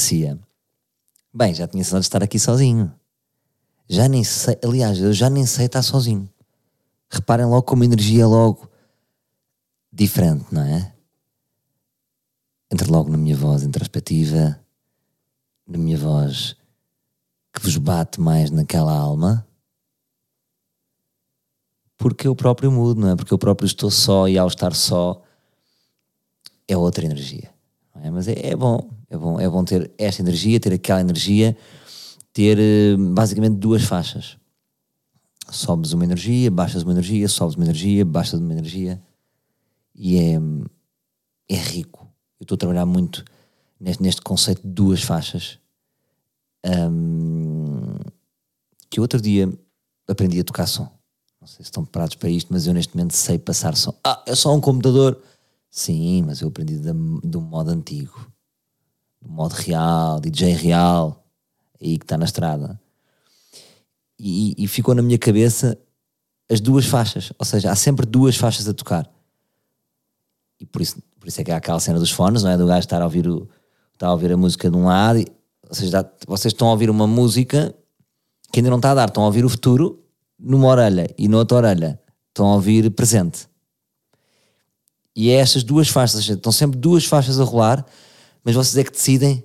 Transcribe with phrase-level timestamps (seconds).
[0.00, 0.38] parecia?
[1.32, 2.92] Bem, já tinha saudade de estar aqui sozinho.
[3.86, 6.28] Já nem sei, aliás, eu já nem sei estar sozinho.
[7.10, 8.68] Reparem logo como a energia é logo
[9.92, 10.94] diferente, não é?
[12.72, 14.58] Entra logo na minha voz introspectiva,
[15.66, 16.56] na minha voz
[17.52, 19.46] que vos bate mais naquela alma,
[21.98, 23.16] porque eu próprio mudo, não é?
[23.16, 25.20] Porque eu próprio estou só e ao estar só
[26.66, 27.52] é outra energia.
[27.96, 28.10] É?
[28.10, 31.56] Mas é, é, bom, é bom, é bom ter esta energia, ter aquela energia,
[32.32, 34.38] ter eh, basicamente duas faixas.
[35.50, 39.02] Sobes uma energia, baixas uma energia, sobes uma energia, baixas uma energia.
[39.94, 40.38] E é,
[41.48, 42.08] é rico.
[42.38, 43.24] Eu estou a trabalhar muito
[43.80, 45.58] neste, neste conceito de duas faixas.
[46.64, 47.96] Um,
[48.88, 49.52] que outro dia
[50.06, 50.88] aprendi a tocar som.
[51.40, 53.92] Não sei se estão preparados para isto, mas eu neste momento sei passar som.
[54.04, 55.20] Ah, é só um computador
[55.70, 58.26] Sim, mas eu aprendi do modo antigo,
[59.20, 61.24] do modo real, DJ real,
[61.80, 62.80] aí que está na estrada.
[64.18, 65.78] E, e, ficou na minha cabeça
[66.50, 69.10] as duas faixas, ou seja, há sempre duas faixas a tocar.
[70.58, 72.56] E por isso, por isso é que há aquela cena dos fones, não é?
[72.56, 73.48] Do gajo estar a ouvir, o,
[73.94, 75.26] estar a, ouvir a música de um lado, e,
[75.68, 77.74] ou seja, vocês estão a ouvir uma música
[78.52, 80.02] que ainda não está a dar, estão a ouvir o futuro
[80.38, 83.48] numa orelha e na outra orelha estão a ouvir presente.
[85.14, 87.84] E é estas duas faixas, estão sempre duas faixas a rolar,
[88.44, 89.44] mas vocês é que decidem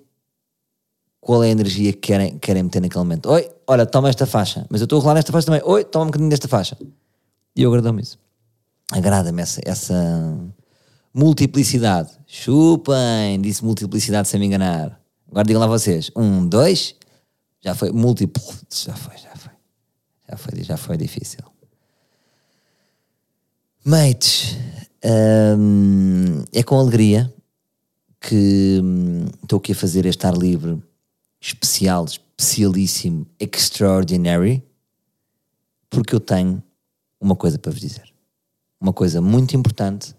[1.19, 3.29] qual é a energia que querem, querem meter naquele momento.
[3.29, 5.61] Oi, olha, toma esta faixa, mas eu estou a rolar nesta faixa também.
[5.65, 6.77] Oi, toma um bocadinho desta faixa.
[7.55, 8.19] E eu agrada-me isso.
[8.91, 10.37] Agrada-me essa, essa
[11.13, 12.11] multiplicidade.
[12.27, 15.01] Chupem, disse multiplicidade sem me enganar.
[15.27, 16.11] Agora digam lá vocês.
[16.15, 16.95] Um, dois,
[17.59, 17.91] já foi.
[17.91, 19.53] Múltiplo, já foi, já foi.
[20.29, 21.39] Já foi, já foi difícil.
[23.83, 24.57] Mates,
[25.57, 27.33] um, é com alegria
[28.27, 30.81] que hum, estou aqui a fazer este ar livre
[31.39, 34.63] especial, especialíssimo, extraordinary,
[35.89, 36.63] porque eu tenho
[37.21, 38.11] uma coisa para vos dizer.
[38.81, 40.15] Uma coisa muito importante,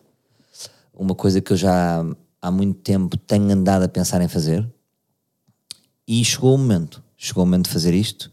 [0.94, 2.04] uma coisa que eu já
[2.40, 4.66] há muito tempo tenho andado a pensar em fazer
[6.06, 7.02] e chegou o momento.
[7.16, 8.30] Chegou o momento de fazer isto.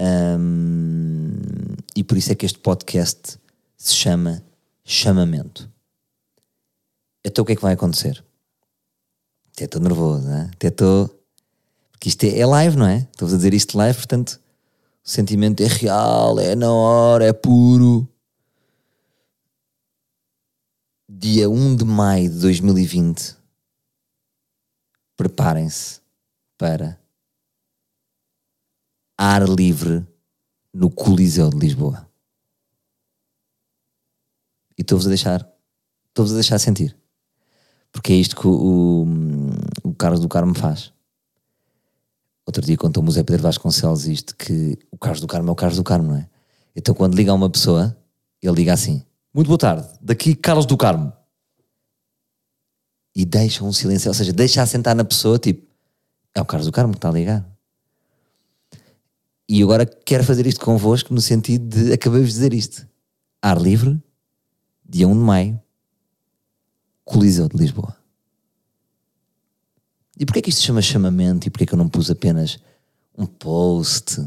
[0.00, 1.32] Um,
[1.96, 3.38] e por isso é que este podcast
[3.76, 4.42] se chama
[4.84, 5.68] chamamento.
[7.24, 8.25] Então o que é que vai acontecer?
[9.56, 10.50] Até estou nervoso, né?
[10.52, 11.08] Até estou.
[11.90, 12.98] Porque isto é, é live, não é?
[12.98, 14.38] Estou a dizer isto live, portanto
[15.02, 18.06] o sentimento é real, é na hora, é puro.
[21.08, 23.36] Dia 1 de maio de 2020,
[25.16, 26.00] preparem-se
[26.58, 27.00] para
[29.16, 30.06] ar livre
[30.74, 32.06] no Coliseu de Lisboa.
[34.76, 35.48] E estou-vos a deixar,
[36.08, 36.94] estou-vos a deixar sentir.
[37.96, 39.06] Porque é isto que o,
[39.82, 40.92] o, Carlos do Carmo faz.
[42.44, 45.54] Outro dia contou-me o Zé Pedro Vasconcelos isto, que o Carlos do Carmo é o
[45.54, 46.28] Carlos do Carmo, não é?
[46.76, 47.96] Então quando liga a uma pessoa,
[48.42, 49.02] ele liga assim,
[49.32, 51.10] muito boa tarde, daqui Carlos do Carmo.
[53.14, 55.66] E deixa um silêncio, ou seja, deixa assentar na pessoa, tipo,
[56.34, 57.46] é o Carlos do Carmo que está a ligar.
[59.48, 62.86] E agora quero fazer isto convosco no sentido de, acabei de dizer isto,
[63.40, 63.98] ar livre,
[64.86, 65.62] dia 1 de maio,
[67.06, 67.96] Coliseu de Lisboa.
[70.18, 72.58] E porquê que isto se chama chamamento e porquê que eu não pus apenas
[73.16, 74.20] um post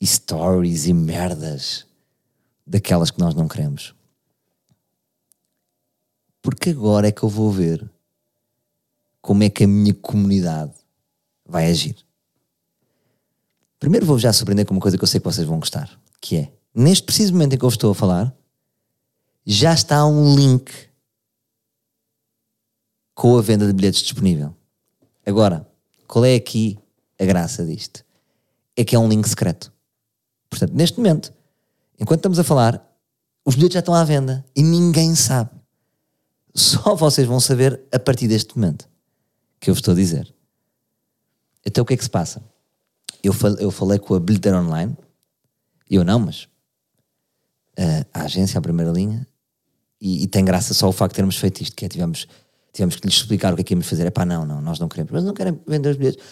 [0.00, 1.86] e stories e merdas
[2.66, 3.94] daquelas que nós não queremos?
[6.42, 7.88] Porque agora é que eu vou ver
[9.20, 10.72] como é que a minha comunidade
[11.46, 11.96] vai agir.
[13.78, 15.88] Primeiro vou já surpreender com uma coisa que eu sei que vocês vão gostar,
[16.20, 18.34] que é, neste preciso momento em que eu estou a falar,
[19.46, 20.91] já está um link
[23.14, 24.54] com a venda de bilhetes disponível.
[25.24, 25.66] Agora,
[26.06, 26.78] qual é aqui
[27.18, 28.04] a graça disto?
[28.76, 29.72] É que é um link secreto.
[30.48, 31.32] Portanto, neste momento,
[31.98, 32.82] enquanto estamos a falar,
[33.44, 35.50] os bilhetes já estão à venda e ninguém sabe.
[36.54, 38.88] Só vocês vão saber a partir deste momento
[39.58, 40.32] que eu vos estou a dizer.
[41.64, 42.42] Então o que é que se passa?
[43.22, 44.96] Eu, falei, eu falei com a bilheteira online,
[45.88, 46.48] eu não, mas
[47.78, 49.26] uh, a agência, a primeira linha,
[50.00, 52.26] e, e, tem graça só o facto de termos feito isto, que é, tivemos,
[52.72, 54.06] tivemos que lhes explicar o que é que íamos fazer.
[54.06, 56.22] É pá, não, não, nós não queremos, mas não querem vender os bilhetes.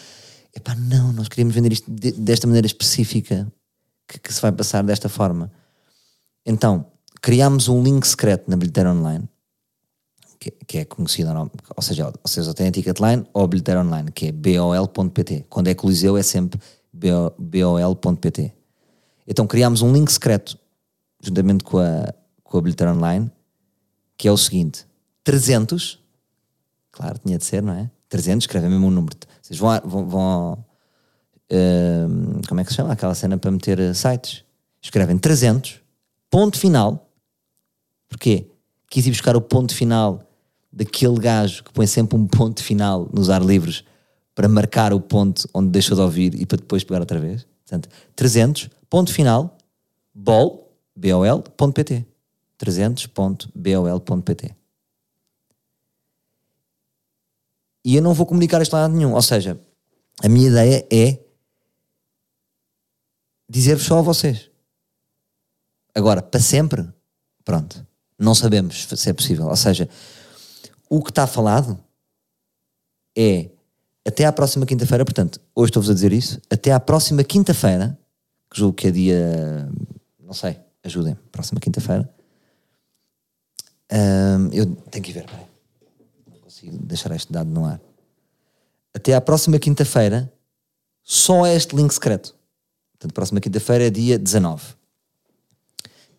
[0.55, 3.51] É pá, não, nós queríamos vender isto de, desta maneira específica,
[4.09, 5.53] que, que, se vai passar desta forma.
[6.45, 6.87] Então,
[7.21, 9.29] criámos um link secreto na bilheteira online,
[10.39, 11.31] que, que é conhecido,
[11.77, 15.47] ou seja, ou seja, tem a Ticketline ou bilheteira online, que é bol.pt.
[15.49, 16.59] Quando é Coliseu é sempre
[16.93, 18.53] bol.pt.
[19.29, 20.59] Então criámos um link secreto,
[21.23, 23.31] juntamente com a, com a bilheteira online,
[24.17, 24.87] que é o seguinte:
[25.23, 26.00] 300,
[26.91, 27.91] claro, tinha de ser, não é?
[28.09, 29.17] 300, escrevem mesmo um número.
[29.41, 30.65] Vocês vão, vão, vão
[31.51, 32.93] hum, como é que se chama?
[32.93, 34.45] Aquela cena para meter eh, sites.
[34.83, 35.81] Escrevem 300,
[36.31, 37.09] ponto final.
[38.09, 38.47] Porquê?
[38.89, 40.23] Quis ir buscar o ponto final
[40.73, 43.85] daquele gajo que põe sempre um ponto final nos ar livres
[44.35, 47.47] para marcar o ponto onde deixou de ouvir e para depois pegar outra vez.
[47.65, 49.59] Portanto, 300, ponto final,
[50.15, 52.07] bol, B-O-L, ponto PT.
[52.59, 54.60] 300.bol.pt
[57.85, 59.15] E eu não vou comunicar isto lado nenhum.
[59.15, 59.61] Ou seja,
[60.23, 61.19] a minha ideia é
[63.49, 64.51] dizer-vos só a vocês.
[65.95, 66.89] Agora, para sempre,
[67.45, 67.87] pronto.
[68.19, 69.47] Não sabemos se é possível.
[69.47, 69.89] Ou seja,
[70.89, 71.83] o que está falado
[73.17, 73.51] é
[74.07, 77.99] até à próxima quinta-feira, portanto, hoje estou-vos a dizer isso, até à próxima quinta-feira,
[78.51, 79.69] que julgo que é dia,
[80.19, 82.09] não sei, ajudem, próxima quinta-feira.
[83.93, 85.50] Hum, eu tenho que ver, peraí.
[86.63, 87.81] Não consigo deixar este dado no ar.
[88.95, 90.33] Até à próxima quinta-feira,
[91.03, 92.35] só é este link secreto.
[92.93, 94.63] Portanto, próxima quinta-feira é dia 19.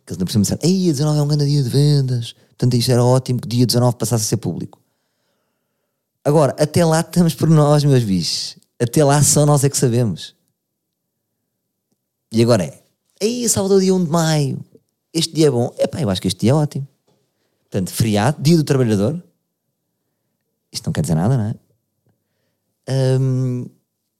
[0.06, 2.34] Que eles por cima disseram, ei, 19 é um grande dia de vendas.
[2.50, 4.82] Portanto, isto era ótimo que dia 19 passasse a ser público.
[6.24, 8.58] Agora, até lá estamos por nós, meus bichos.
[8.80, 10.36] Até lá só nós é que sabemos.
[12.32, 12.82] E agora é,
[13.20, 14.66] ei, sábado dia 1 de maio.
[15.14, 15.74] Este dia é bom.
[15.78, 16.88] Epá, eu acho que este dia é ótimo.
[17.70, 19.22] Portanto, feriado, dia do trabalhador.
[20.72, 21.56] Isto não quer dizer nada, não é?
[23.20, 23.66] Hum,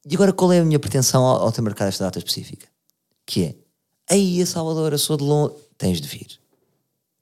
[0.06, 2.68] e agora qual é a minha pretensão ao, ao ter marcado esta data específica?
[3.26, 6.40] Que é, ei, a Salvador, eu sou de Londres, tens de vir.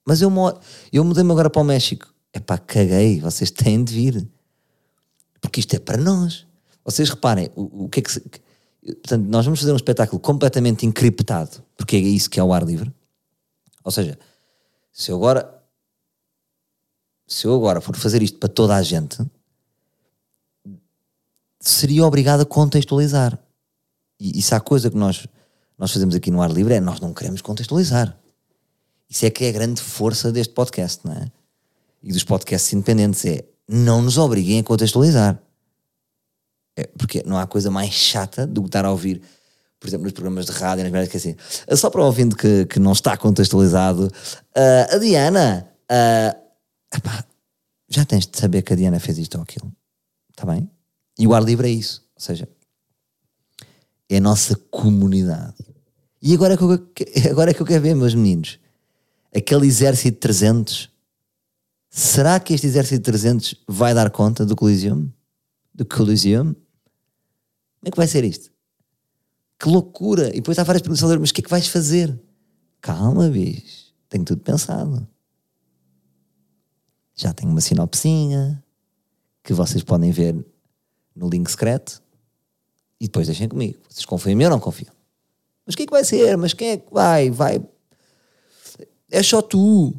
[0.06, 0.60] Mas eu, moro,
[0.92, 2.12] eu mudei-me agora para o México.
[2.34, 4.28] Epá, caguei, vocês têm de vir.
[5.42, 6.46] Porque isto é para nós.
[6.84, 8.22] Vocês reparem, o, o que é que se,
[8.82, 12.64] Portanto, nós vamos fazer um espetáculo completamente encriptado, porque é isso que é o ar
[12.64, 12.92] livre.
[13.84, 14.18] Ou seja,
[14.92, 15.59] se eu agora
[17.30, 19.20] se eu agora for fazer isto para toda a gente,
[21.60, 23.38] seria obrigado a contextualizar.
[24.20, 25.28] E isso há coisa que nós,
[25.78, 28.18] nós fazemos aqui no ar livre é nós não queremos contextualizar.
[29.08, 31.32] Isso é que é a grande força deste podcast, não é?
[32.02, 35.40] E dos podcasts independentes é não nos obriguem a contextualizar.
[36.76, 39.22] É, porque não há coisa mais chata do que estar a ouvir,
[39.80, 41.36] por exemplo, nos programas de rádio, nas merdas que é assim,
[41.68, 44.12] "Ah, só para o ouvinte que, que não está contextualizado,
[44.56, 46.36] ah, a Diana, ah,
[46.94, 47.26] epá,
[47.88, 49.72] já tens de saber que a Diana fez isto ou aquilo.
[50.30, 50.70] Está bem?
[51.18, 52.04] E o ar livre é isso.
[52.16, 52.48] Ou seja,
[54.08, 55.66] é a nossa comunidade.
[56.22, 58.60] E agora é que eu, agora é que eu quero ver, meus meninos,
[59.36, 60.90] aquele exército de 300.
[61.90, 65.10] Será que este exército de 300 vai dar conta do Coliseum?
[65.74, 66.54] Do Coliseum?
[66.54, 68.52] Como é que vai ser isto?
[69.58, 70.30] Que loucura!
[70.30, 72.18] E depois há várias perguntas, mas o que é que vais fazer?
[72.82, 73.94] Calma, bicho.
[74.08, 75.08] Tenho tudo pensado.
[77.20, 78.64] Já tenho uma sinopsinha
[79.44, 80.34] que vocês podem ver
[81.14, 82.02] no link secreto
[82.98, 83.78] e depois deixem comigo.
[83.90, 84.94] Vocês confiam em mim ou não confiam?
[85.66, 86.38] Mas o que é que vai ser?
[86.38, 87.30] Mas quem é que vai?
[87.30, 87.62] Vai.
[89.12, 89.94] É só tu.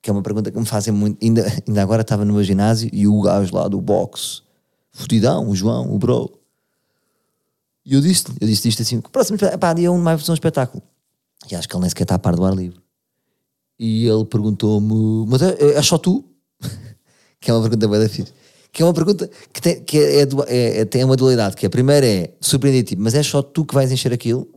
[0.00, 1.20] Que é uma pergunta que me fazem muito.
[1.20, 4.40] Ainda, ainda agora estava no meu ginásio e o gajo lá do boxe,
[4.92, 6.38] fudidão, o João, o bro.
[7.84, 10.84] E eu disse eu disse isto assim: próximo, pá, dia 1 de fazer um espetáculo.
[11.50, 12.80] E acho que ele nem sequer está a par do ar livre.
[13.76, 16.30] E ele perguntou-me: Mas é, é só tu?
[17.44, 18.32] Que é uma pergunta bem difícil.
[18.72, 21.66] Que é uma pergunta que, tem, que é, du- é- é- tem uma dualidade: que
[21.66, 24.48] a primeira é surpreender tipo, mas é só tu que vais encher aquilo?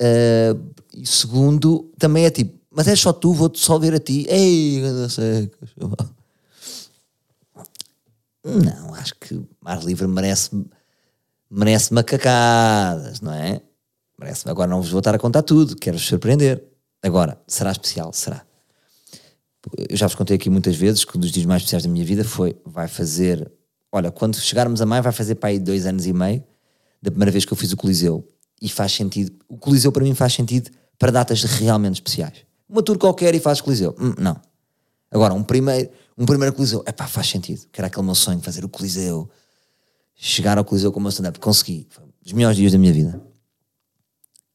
[0.00, 0.56] Ah,
[0.92, 4.26] e segundo, também é tipo, mas é só tu, vou-te só ver a ti.
[4.28, 6.10] Ei, seca, chaval.
[8.44, 10.50] Não, acho que ar livre merece
[11.48, 13.60] merece macacadas, não é?
[14.18, 14.48] Merece.
[14.48, 16.62] Agora não vos vou estar a contar tudo, quero-vos surpreender.
[17.02, 18.12] Agora, será especial?
[18.12, 18.44] Será.
[19.88, 22.04] Eu já vos contei aqui muitas vezes que um dos dias mais especiais da minha
[22.04, 23.50] vida foi, vai fazer,
[23.90, 26.42] olha, quando chegarmos a maio vai fazer para aí dois anos e meio
[27.00, 28.26] da primeira vez que eu fiz o Coliseu.
[28.60, 32.44] E faz sentido, o Coliseu para mim faz sentido para datas realmente especiais.
[32.68, 33.94] Uma tour qualquer e faz Coliseu.
[34.00, 34.40] Hum, não.
[35.10, 37.66] Agora, um primeiro, um primeiro Coliseu, é pá, faz sentido.
[37.70, 39.28] Que era aquele meu sonho, fazer o Coliseu,
[40.14, 41.38] chegar ao Coliseu com o meu stand-up.
[41.40, 41.86] Consegui.
[41.90, 43.20] Foi um dos melhores dias da minha vida.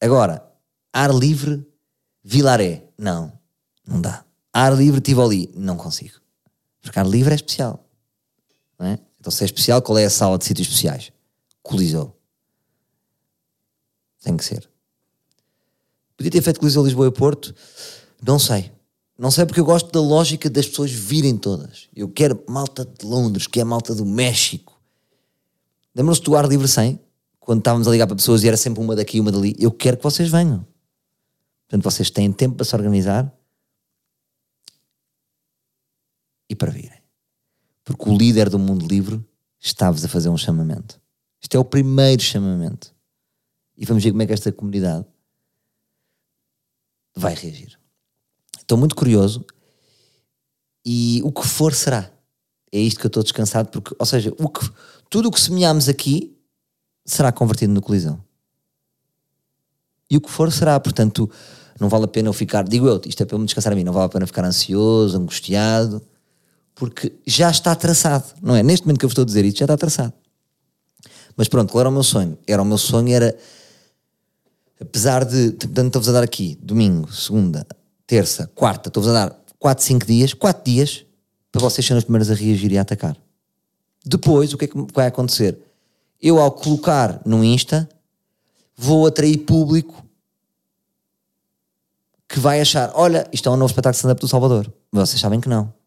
[0.00, 0.42] Agora,
[0.92, 1.66] ar livre,
[2.24, 2.88] Vilaré.
[2.98, 3.32] Não,
[3.86, 4.24] não dá.
[4.52, 5.50] Ar livre, Tivoli.
[5.54, 6.18] Não consigo.
[6.80, 7.84] Porque ar livre é especial.
[8.80, 8.98] É?
[9.18, 11.12] Então, se é especial, qual é a sala de sítios especiais?
[11.62, 12.14] Coliseu.
[14.22, 14.68] Tem que ser.
[16.16, 17.54] Podia ter feito Coliseu Lisboa e Porto?
[18.24, 18.72] Não sei.
[19.18, 21.88] Não sei porque eu gosto da lógica das pessoas virem todas.
[21.94, 24.80] Eu quero malta de Londres, que é malta do México.
[25.94, 27.00] Lembram-se do Ar Livre 100?
[27.40, 29.56] Quando estávamos a ligar para pessoas e era sempre uma daqui e uma dali.
[29.58, 30.64] Eu quero que vocês venham.
[31.66, 33.32] Portanto, vocês têm tempo para se organizar
[36.48, 37.00] e para virem.
[37.84, 39.24] Porque o líder do mundo livre
[39.60, 41.00] está-vos a fazer um chamamento.
[41.40, 42.94] Isto é o primeiro chamamento.
[43.76, 45.06] E vamos ver como é que esta comunidade
[47.14, 47.78] vai reagir.
[48.58, 49.44] Estou muito curioso
[50.84, 52.10] e o que for será.
[52.70, 54.60] É isto que eu estou descansado, porque, ou seja, o que,
[55.08, 56.36] tudo o que semeamos aqui
[57.04, 58.22] será convertido no colisão.
[60.10, 61.30] E o que for será, portanto,
[61.80, 63.76] não vale a pena eu ficar, digo eu, isto é para eu me descansar a
[63.76, 66.02] mim, não vale a pena ficar ansioso, angustiado,
[66.78, 68.62] porque já está traçado, não é?
[68.62, 70.12] Neste momento que eu vos estou a dizer isto, já está traçado.
[71.36, 72.38] Mas pronto, qual era o meu sonho?
[72.46, 73.36] Era o meu sonho, era,
[74.80, 77.66] apesar de, portanto, estou-vos a dar aqui, domingo, segunda,
[78.06, 81.04] terça, quarta, estou-vos a dar 4, 5 dias, 4 dias,
[81.50, 83.16] para vocês serem os primeiros a reagir e a atacar.
[84.06, 85.58] Depois, o que é que vai acontecer?
[86.22, 87.88] Eu, ao colocar no Insta,
[88.76, 90.04] vou atrair público
[92.28, 94.72] que vai achar: olha, isto é um novo espetáculo de stand-up do Salvador.
[94.92, 95.77] Vocês sabem que não.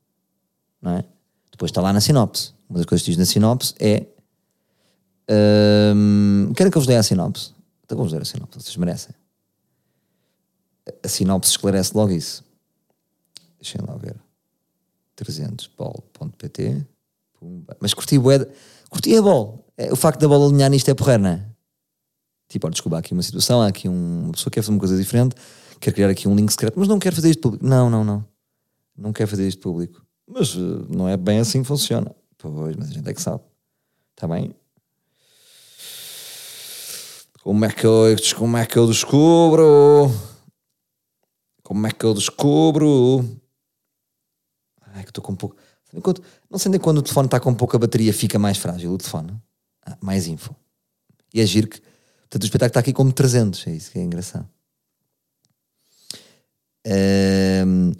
[0.81, 1.05] Não é?
[1.51, 2.53] Depois está lá na sinopse.
[2.69, 4.07] Uma das coisas que diz na sinopse é.
[5.95, 7.53] Hum, querem que eu vos dê a sinopse?
[7.83, 9.13] Então vou-vos dar a sinopse, vocês merecem.
[11.03, 12.43] A sinopse esclarece logo isso.
[13.59, 14.15] Deixem lá ver.
[15.17, 16.85] 300bol.pt
[17.79, 18.47] Mas curti bué,
[18.89, 19.59] curti a bola.
[19.77, 21.45] É, o facto da bola alinhar nisto é porreiro, não é?
[22.47, 24.73] Tipo, olha, desculpa, há aqui uma situação, há aqui um, uma pessoa que quer fazer
[24.73, 25.35] uma coisa diferente,
[25.79, 27.65] quer criar aqui um link secreto, mas não quer fazer isto público.
[27.65, 28.25] Não, não, não.
[28.97, 30.05] Não quer fazer isto público.
[30.31, 32.15] Mas uh, não é bem assim que funciona.
[32.37, 33.43] Pois, mas a gente é que sabe.
[34.15, 34.55] Está bem?
[37.43, 40.09] Como é que eu, como é que eu descubro?
[41.63, 43.25] Como é que eu descubro?
[44.93, 45.57] Ai, que estou com pouco.
[46.49, 49.37] Não sei nem quando o telefone está com pouca bateria fica mais frágil o telefone.
[49.85, 50.55] Ah, mais info.
[51.33, 51.81] E é giro que.
[52.21, 53.67] Portanto, o espetáculo está aqui como 300.
[53.67, 54.47] É isso que é engraçado.
[56.87, 57.91] Um,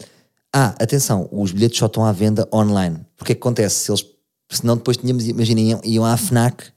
[0.54, 3.06] ah, atenção, os bilhetes só estão à venda online.
[3.16, 3.86] Porque é que acontece?
[3.86, 4.06] Se eles,
[4.50, 6.72] senão depois tínhamos, imaginem, iam, iam à FNAC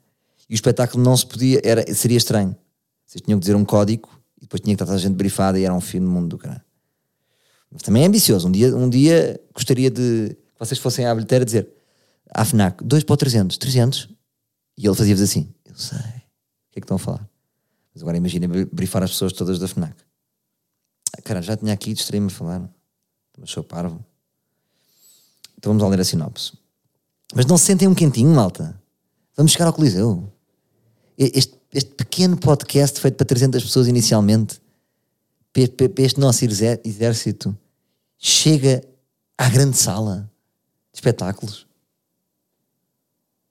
[0.49, 2.55] e o espetáculo não se podia, era, seria estranho.
[3.05, 5.59] Vocês tinham que dizer um código e depois tinha que estar toda a gente brifada
[5.59, 6.63] e era um fim do mundo do caralho.
[7.71, 8.47] Mas também é ambicioso.
[8.47, 11.69] Um dia, um dia gostaria de que vocês fossem à bilheteira dizer
[12.33, 14.09] à FNAC, 2 para o 300, 300.
[14.79, 15.99] E ele fazia-vos assim, eu sei.
[15.99, 16.03] O
[16.73, 17.29] que é que estão a falar?
[17.93, 19.95] Mas agora imagina brifar as pessoas todas da FNAC.
[21.17, 22.74] Ah, cara, já tinha aqui, distraí-me a falar.
[23.39, 24.05] Mas sou parvo.
[25.59, 26.53] Então vamos lá ler a sinopse.
[27.35, 28.81] Mas não se sentem um quentinho, malta.
[29.37, 30.31] Vamos chegar ao Coliseu.
[31.17, 34.61] Este, este pequeno podcast feito para 300 pessoas inicialmente,
[35.53, 37.57] para este nosso exército,
[38.19, 38.85] chega
[39.39, 40.31] à grande sala
[40.93, 41.67] de espetáculos.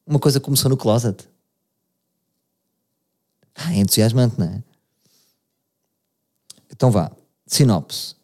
[0.05, 1.27] Uma coisa começou no closet.
[3.55, 4.63] Ah, é entusiasmante, não é?
[6.71, 7.11] Então vá,
[7.45, 8.15] sinopse.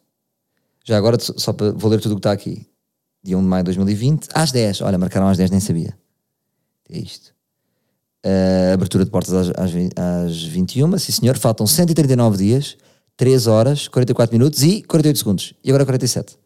[0.84, 2.66] Já agora, só para, vou ler tudo o que está aqui.
[3.22, 4.80] Dia 1 de maio de 2020, às 10.
[4.82, 5.96] Olha, marcaram às 10, nem sabia.
[6.88, 7.34] É isto.
[8.24, 9.72] Uh, abertura de portas às, às,
[10.26, 11.36] às 21, sim senhor.
[11.36, 12.76] Faltam 139 dias,
[13.16, 15.54] 3 horas, 44 minutos e 48 segundos.
[15.62, 16.38] E agora 47.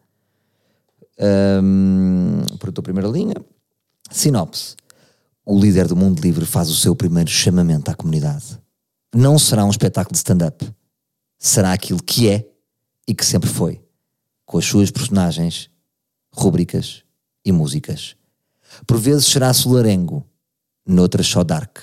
[1.62, 2.42] Um,
[2.76, 3.34] a primeira linha.
[4.10, 4.76] Sinopse.
[5.46, 8.58] O líder do mundo livre faz o seu primeiro chamamento à comunidade.
[9.14, 10.68] Não será um espetáculo de stand-up.
[11.38, 12.48] Será aquilo que é
[13.06, 13.83] e que sempre foi
[14.44, 15.70] com as suas personagens,
[16.32, 17.02] rúbricas
[17.44, 18.16] e músicas.
[18.86, 20.26] Por vezes será solarengo,
[20.86, 21.78] noutras só dark,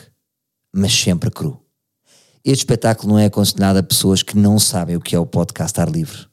[0.73, 1.61] mas sempre cru.
[2.43, 5.79] Este espetáculo não é aconselhado a pessoas que não sabem o que é o podcast
[5.79, 6.27] ar livre.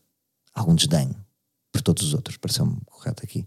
[0.54, 1.14] Algum desdenho
[1.78, 3.46] por todos os outros, pareceu-me correto aqui.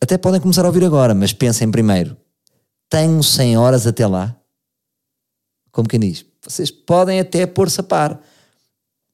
[0.00, 2.16] Até podem começar a ouvir agora, mas pensem primeiro:
[2.88, 4.36] tenho 100 horas até lá?
[5.70, 8.20] Como quem diz, vocês podem até pôr-se a par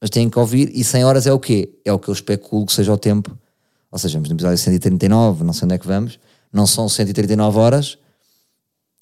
[0.03, 1.79] mas têm que ouvir, e 100 horas é o quê?
[1.85, 3.39] É o que eu especulo que seja o tempo,
[3.89, 6.19] ou seja, no episódio 139, não sei onde é que vamos,
[6.51, 7.97] não são 139 horas,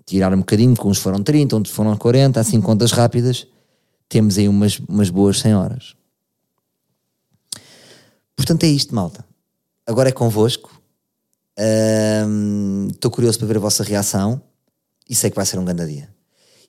[0.05, 3.47] tirar um bocadinho, que uns foram 30, outros foram 40, assim contas rápidas,
[4.07, 5.95] temos aí umas, umas boas 100 horas.
[8.35, 9.25] Portanto é isto, malta.
[9.87, 10.69] Agora é convosco.
[12.93, 14.39] Estou curioso para ver a vossa reação
[15.09, 16.13] e sei que vai ser um grande dia.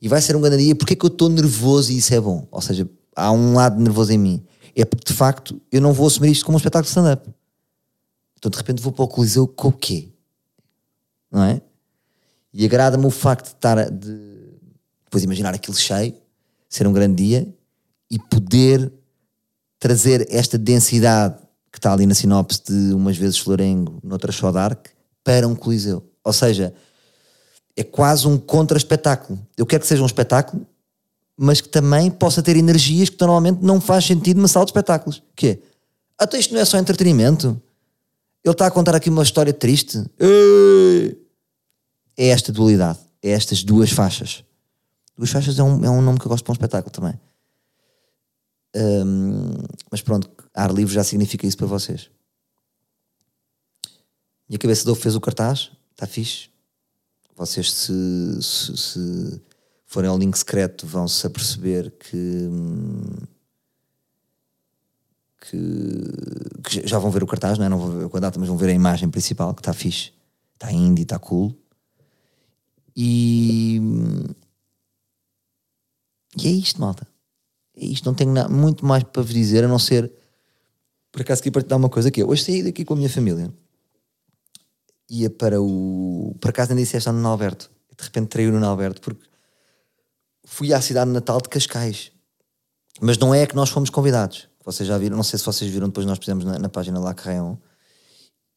[0.00, 2.20] E vai ser um grande dia porque é que eu estou nervoso e isso é
[2.20, 2.48] bom.
[2.50, 4.44] Ou seja, há um lado nervoso em mim.
[4.74, 7.28] É porque de facto eu não vou assumir isto como um espetáculo de stand-up.
[8.36, 10.08] Então de repente vou para o Coliseu com o quê?
[11.30, 11.60] Não é?
[12.52, 14.32] E agrada-me o facto de estar de
[15.04, 16.14] depois imaginar aquilo cheio,
[16.68, 17.54] ser um grande dia
[18.10, 18.90] e poder
[19.78, 21.36] trazer esta densidade
[21.70, 24.88] que está ali na sinopse de umas vezes Florengo, noutras só Dark,
[25.24, 26.02] para um Coliseu.
[26.24, 26.74] Ou seja,
[27.76, 29.38] é quase um contra-espetáculo.
[29.56, 30.66] Eu quero que seja um espetáculo,
[31.36, 35.22] mas que também possa ter energias que normalmente não faz sentido numa sala de espetáculos.
[35.34, 35.58] Que é?
[36.18, 37.60] Até isto não é só entretenimento.
[38.44, 39.98] Ele está a contar aqui uma história triste.
[42.16, 44.44] é esta dualidade, é estas duas faixas.
[45.16, 47.18] Duas faixas é um, é um nome que eu gosto para um espetáculo também.
[48.74, 49.54] Um,
[49.90, 52.10] mas pronto, ar livre já significa isso para vocês.
[54.48, 56.50] Minha cabeça de ovo fez o cartaz, está fixe.
[57.36, 59.40] Vocês, se, se, se
[59.92, 62.48] forem ao link secreto, vão se aperceber que,
[65.40, 65.60] que,
[66.64, 67.68] que, já vão ver o cartaz, não, é?
[67.68, 70.12] não vão ver a data, mas vão ver a imagem principal, que está fixe,
[70.54, 71.54] está indie, está cool.
[72.96, 73.80] E,
[76.36, 77.06] e é isto, malta.
[77.76, 80.12] É isto, não tenho nada, muito mais para vos dizer, a não ser
[81.10, 83.52] por acaso queria partilhar uma coisa que é, hoje saí daqui com a minha família
[85.12, 86.34] ia para o.
[86.40, 87.70] Por acaso ainda disse esta no Alberto.
[87.96, 89.26] De repente traiu no Alberto porque
[90.52, 92.12] fui à cidade natal de Cascais.
[93.00, 94.48] Mas não é que nós fomos convidados.
[94.62, 97.14] Vocês já viram, não sei se vocês viram, depois nós fizemos na, na página lá
[97.14, 97.58] Carreão.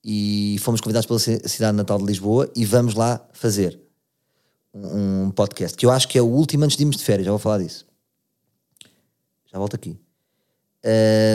[0.04, 3.80] E fomos convidados pela cidade natal de Lisboa e vamos lá fazer
[4.74, 7.26] um podcast que eu acho que é o último antes de irmos de férias.
[7.26, 7.88] Já vou falar disso.
[9.52, 9.98] Já volto aqui.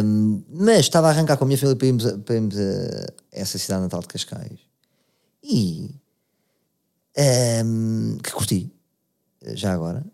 [0.05, 3.07] Um, mas estava a arrancar com a minha família para irmos, a, para irmos a
[3.33, 4.61] essa cidade natal de Cascais
[5.43, 5.91] e
[7.65, 8.71] um, que curti,
[9.55, 10.05] já agora.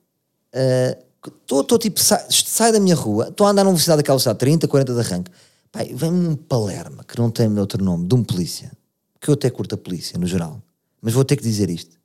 [1.42, 4.38] Estou uh, tipo, sai, sai, da minha rua, estou a andar numa velocidade daquela velocidade,
[4.38, 5.30] 30, 40 de arranque.
[5.72, 8.72] Pai, vem-me um Palerma, que não tem outro nome, de um polícia,
[9.20, 10.62] que eu até curto a polícia, no geral,
[11.02, 11.96] mas vou ter que dizer isto.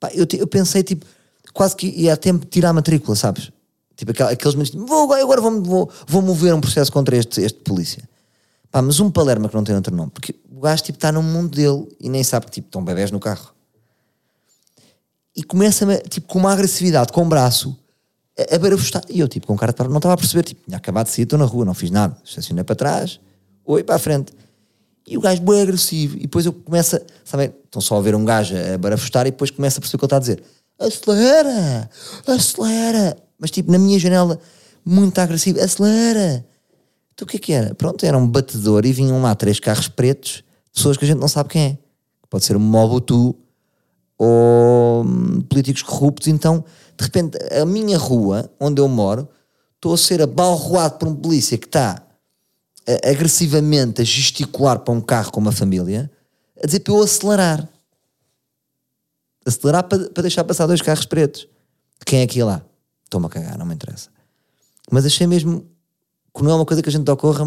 [0.00, 1.06] Pai, eu, eu pensei, tipo,
[1.52, 3.52] quase que ia a tempo de tirar a matrícula, sabes?
[3.96, 8.08] Tipo, aqueles momentos, vou, agora vou, vou, vou mover um processo contra este, este polícia.
[8.70, 11.22] Pá, mas um Palerma que não tem outro nome, porque o gajo tipo, está no
[11.22, 13.54] mundo dele e nem sabe que tipo, estão bebés no carro.
[15.36, 17.78] E começa tipo, com uma agressividade, com o um braço,
[18.38, 19.02] a, barafustar.
[19.08, 21.24] E eu, tipo, com cara de não estava a perceber, tipo, tinha acabado de sair,
[21.24, 22.16] estou na rua, não fiz nada.
[22.24, 23.20] Estacionei para trás,
[23.64, 24.32] oi para a frente.
[25.06, 26.16] E o gajo bem agressivo.
[26.16, 29.30] E depois eu começo a, sabem, estão só a ver um gajo a barafustar e
[29.30, 30.42] depois começa a perceber o que ele está a dizer.
[30.78, 31.90] Acelera!
[32.26, 33.16] Acelera!
[33.38, 34.40] Mas tipo, na minha janela,
[34.84, 36.44] muito agressivo, acelera!
[37.12, 37.74] Então o que é que era?
[37.74, 40.42] Pronto, era um batedor e vinham lá três carros pretos,
[40.72, 41.78] pessoas que a gente não sabe quem é.
[42.28, 43.36] Pode ser um Mobutu
[44.18, 46.28] ou hum, políticos corruptos.
[46.28, 46.64] Então,
[46.96, 49.28] de repente, a minha rua, onde eu moro,
[49.74, 52.04] estou a ser abalroado por um polícia que está
[53.04, 56.10] agressivamente a gesticular para um carro com uma família,
[56.62, 57.68] a dizer para eu acelerar.
[59.44, 61.48] Acelerar para, para deixar passar dois carros pretos.
[62.04, 62.64] Quem é que ia lá?
[63.04, 64.10] Estou-me a cagar, não me interessa.
[64.90, 65.66] Mas achei mesmo
[66.34, 67.44] que não é uma coisa que a gente ocorra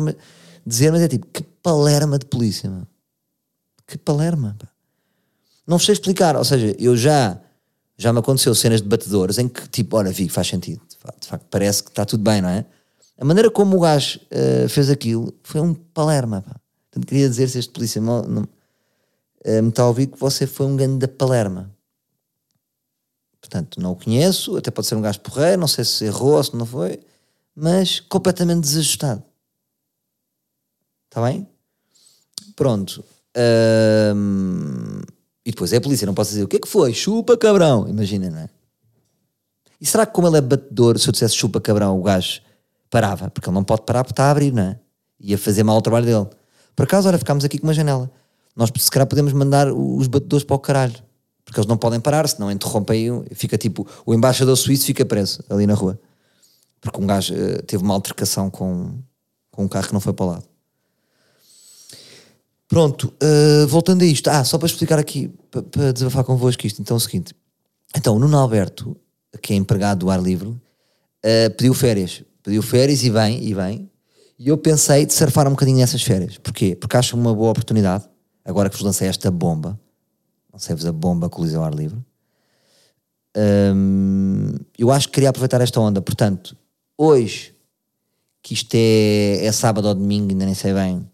[0.65, 2.88] dizer, mas é tipo, que palerma de polícia, mano.
[3.86, 4.67] Que palerma, pá.
[5.67, 7.39] Não sei explicar, ou seja, eu já
[7.99, 10.82] já me aconteceu cenas de batedores em que tipo, olha, vi, faz sentido,
[11.19, 12.63] de facto, parece que está tudo bem, não é?
[13.17, 16.56] A maneira como o gajo uh, fez aquilo foi um palerma, pá.
[16.91, 20.45] Portanto, queria dizer se este polícia não, não, uh, me está a ouvir que você
[20.45, 21.75] foi um grande da palerma.
[23.41, 26.43] Portanto, não o conheço, até pode ser um gajo porreiro, não sei se errou ou
[26.43, 26.99] se não foi
[27.60, 29.23] mas completamente desajustado.
[31.10, 31.47] Está bem?
[32.56, 33.03] Pronto.
[34.15, 35.01] Um,
[35.47, 36.93] e depois é a polícia, não posso dizer o que é que foi?
[36.93, 37.88] Chupa cabrão.
[37.88, 38.49] Imagina, não é?
[39.79, 42.41] E será que, como ele é batedor, se eu dissesse chupa cabrão, o gajo
[42.89, 43.29] parava?
[43.29, 44.79] Porque ele não pode parar porque está a abrir, não é?
[45.21, 46.27] Ia fazer mal o trabalho dele.
[46.75, 48.12] Por acaso, olha, ficámos aqui com uma janela.
[48.57, 50.95] Nós, se calhar, podemos mandar os batedores para o caralho.
[51.45, 53.23] Porque eles não podem parar, senão interrompem.
[53.31, 55.97] Fica tipo, o embaixador suíço fica preso ali na rua.
[56.81, 58.99] Porque um gajo uh, teve uma altercação com,
[59.49, 60.43] com um carro que não foi para o lado.
[62.67, 64.30] Pronto, uh, voltando a isto.
[64.30, 66.82] Ah, só para explicar aqui, para, para desabafar convosco isto.
[66.82, 67.34] Então é o seguinte.
[67.95, 68.95] Então, o Nuno Alberto,
[69.41, 70.60] que é empregado do ar livre, uh,
[71.56, 72.23] pediu férias.
[72.43, 73.89] Pediu férias e vem, e vem.
[74.39, 76.38] E eu pensei de surfar um bocadinho nessas férias.
[76.38, 76.75] Porquê?
[76.75, 78.08] Porque acho uma boa oportunidade,
[78.45, 79.80] agora que vos lancei esta bomba,
[80.51, 81.99] não sei-vos a bomba Coliseu ao ar livre,
[83.75, 86.01] um, eu acho que queria aproveitar esta onda.
[86.01, 86.56] Portanto,
[86.97, 87.56] hoje,
[88.41, 91.08] que isto é, é sábado ou domingo, ainda nem sei bem,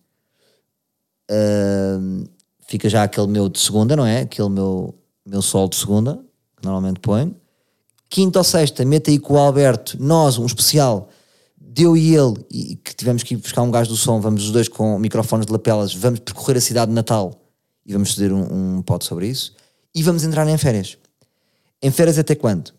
[2.67, 4.21] fica já aquele meu de segunda, não é?
[4.21, 6.15] Aquele meu, meu sol de segunda,
[6.57, 7.35] que normalmente ponho.
[8.09, 11.09] Quinta ou sexta, meta aí com o Alberto, nós, um especial,
[11.57, 14.51] deu e ele, e que tivemos que ir buscar um gajo do som, vamos os
[14.51, 17.41] dois com microfones de lapelas, vamos percorrer a cidade de Natal
[17.85, 19.55] e vamos fazer um, um pod sobre isso.
[19.95, 20.97] E vamos entrar em férias.
[21.81, 22.71] Em férias até quando?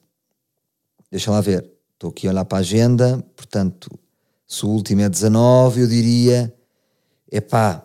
[1.10, 1.70] Deixa lá ver.
[1.94, 3.88] Estou aqui a olhar para a agenda, portanto,
[4.46, 6.54] se o último é 19, eu diria,
[7.30, 7.84] epá,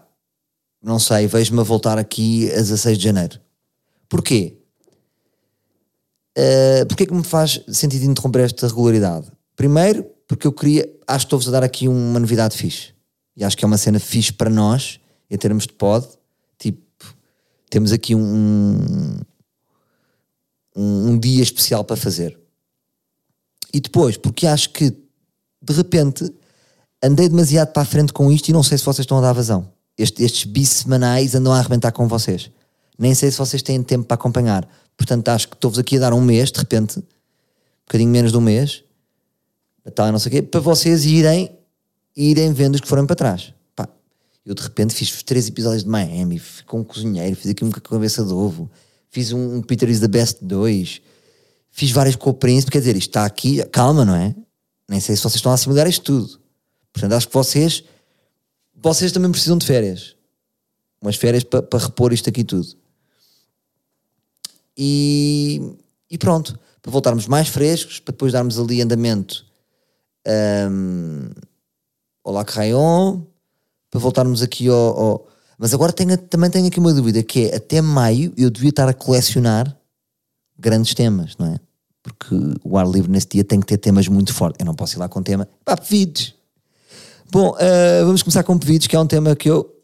[0.81, 3.39] não sei, vejo-me a voltar aqui a 16 de janeiro.
[4.07, 4.57] Porquê?
[6.37, 9.31] Uh, Porquê que me faz sentido interromper esta regularidade?
[9.55, 12.93] Primeiro, porque eu queria, acho que estou-vos a dar aqui uma novidade fixe.
[13.35, 16.07] E acho que é uma cena fixe para nós, em termos de pod.
[16.57, 16.81] Tipo,
[17.69, 19.19] temos aqui um,
[20.75, 22.39] um, um dia especial para fazer.
[23.73, 24.91] E depois, porque acho que
[25.61, 26.33] de repente
[27.03, 29.33] andei demasiado para a frente com isto e não sei se vocês estão a dar
[29.33, 29.71] vazão.
[29.99, 32.49] Este, estes bis semanais andam a arrebentar com vocês.
[32.97, 34.67] Nem sei se vocês têm tempo para acompanhar.
[34.95, 37.03] Portanto, acho que estou-vos aqui a dar um mês, de repente, um
[37.85, 38.83] bocadinho menos de um mês,
[39.83, 41.51] Natal não sei o quê, para vocês irem,
[42.15, 43.53] irem vendo os que foram para trás.
[43.75, 43.87] Pá,
[44.45, 47.69] eu de repente fiz três episódios de Miami, fui com um cozinheiro, fiz aqui um
[47.69, 48.69] a cabeça de ovo,
[49.09, 51.01] fiz um, um Peter is the Best 2,
[51.71, 54.35] fiz várias com o Príncipe, quer dizer, isto está aqui, calma, não é?
[54.87, 56.39] Nem sei se vocês estão a assimilar isto tudo.
[56.93, 57.83] Portanto, acho que vocês,
[58.81, 60.15] vocês também precisam de férias.
[61.01, 62.67] Umas férias para, para repor isto aqui tudo.
[64.77, 65.75] E,
[66.09, 69.45] e pronto, para voltarmos mais frescos, para depois darmos ali andamento
[70.71, 71.29] um,
[72.23, 73.21] ao Lac Rayon,
[73.91, 75.27] para voltarmos aqui ao, ao...
[75.57, 78.87] Mas agora tenho, também tenho aqui uma dúvida, que é, até maio eu devia estar
[78.87, 79.75] a colecionar
[80.57, 81.59] grandes temas, não é?
[82.01, 84.57] Porque o ar livre nesse dia tem que ter temas muito fortes.
[84.59, 86.38] Eu não posso ir lá com tema, pá, pedidos.
[87.31, 89.75] Bom, uh, vamos começar com pedidos, que é um tema que eu...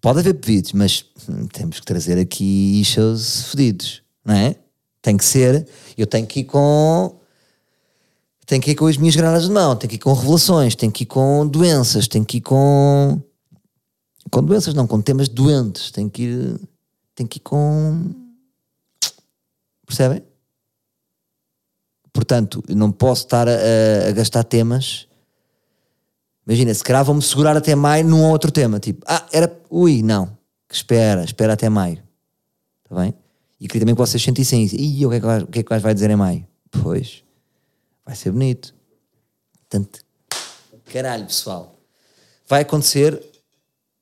[0.00, 4.54] Pode haver pedidos, mas hum, temos que trazer aqui issues fedidos, não é?
[5.02, 7.18] Tem que ser, eu tenho que ir com
[8.48, 10.90] tem que ir com as minhas granadas de mão, tem que ir com revelações, tem
[10.90, 13.20] que ir com doenças, tem que ir com.
[14.30, 16.60] com doenças, não, com temas doentes, tem que ir.
[17.14, 18.10] tem que ir com.
[19.86, 20.22] Percebem?
[22.10, 23.52] Portanto, não posso estar a,
[24.08, 25.07] a, gastar temas.
[26.48, 28.80] Imagina, se calhar vão-me segurar até maio num outro tema.
[28.80, 29.54] Tipo, ah, era.
[29.68, 30.34] Ui, não.
[30.72, 32.02] Espera, espera até maio.
[32.82, 33.12] Está bem?
[33.60, 34.74] E queria também que vocês sentissem isso.
[34.74, 36.46] E o que é que, o que, é que vai dizer em maio?
[36.70, 37.22] Pois
[38.06, 38.74] vai ser bonito.
[39.68, 40.00] Portanto,
[40.90, 41.78] caralho, pessoal.
[42.48, 43.22] Vai acontecer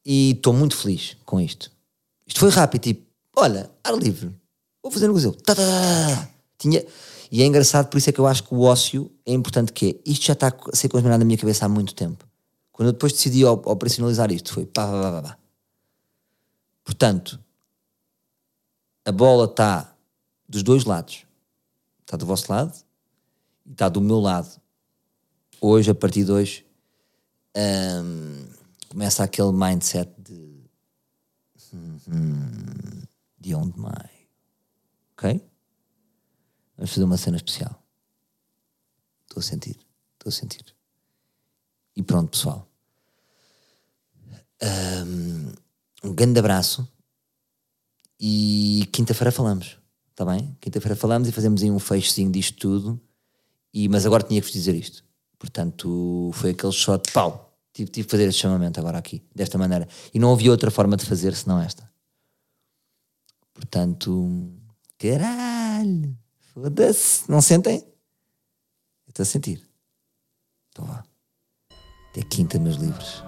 [0.04, 1.72] e estou muito feliz com isto.
[2.24, 3.04] Isto foi rápido, tipo,
[3.34, 4.30] olha, ar livre,
[4.80, 5.36] vou fazer um museu.
[6.58, 6.84] Tinha...
[7.30, 10.00] E é engraçado, por isso é que eu acho que o ócio é importante que
[10.04, 10.10] é.
[10.10, 12.25] Isto já está a ser combinado na minha cabeça há muito tempo.
[12.76, 15.38] Quando eu depois decidi operacionalizar isto, foi pá, pá, pá, pá.
[16.84, 17.40] Portanto,
[19.02, 19.96] a bola está
[20.46, 21.24] dos dois lados.
[22.04, 22.86] Está do vosso lado
[23.70, 24.60] está do meu lado.
[25.60, 26.66] Hoje, a partir de hoje,
[27.56, 28.46] um,
[28.88, 30.64] começa aquele mindset de
[31.72, 33.02] hum,
[33.38, 34.10] de onde mais?
[35.12, 35.42] Ok?
[36.76, 37.82] Vamos fazer uma cena especial.
[39.22, 39.78] Estou a sentir,
[40.18, 40.75] estou a sentir.
[41.96, 42.68] E pronto, pessoal.
[44.62, 45.52] Um,
[46.14, 46.86] grande abraço
[48.20, 49.78] e quinta-feira falamos,
[50.10, 50.56] está bem?
[50.60, 53.00] Quinta-feira falamos e fazemos aí um fechozinho disto tudo
[53.72, 55.04] e, mas agora tinha que vos dizer isto.
[55.38, 59.86] Portanto, foi aquele shot, pau, tive, tive que fazer este chamamento agora aqui, desta maneira.
[60.12, 61.90] E não havia outra forma de fazer senão esta.
[63.52, 64.50] Portanto,
[64.98, 66.16] caralho,
[66.54, 67.86] foda-se, não sentem?
[69.06, 69.66] Estou a sentir.
[70.70, 71.04] Então vá.
[72.16, 73.22] Até quinta, meus livros.